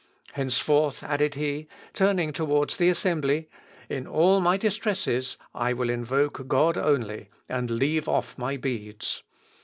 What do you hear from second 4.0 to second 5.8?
all my distresses I